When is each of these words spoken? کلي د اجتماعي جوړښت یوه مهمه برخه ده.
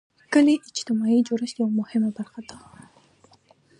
کلي 0.33 0.55
د 0.57 0.63
اجتماعي 0.73 1.19
جوړښت 1.27 1.55
یوه 1.61 1.71
مهمه 1.79 2.09
برخه 2.17 2.41
ده. 2.49 2.57